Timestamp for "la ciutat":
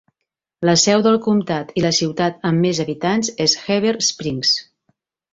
1.85-2.39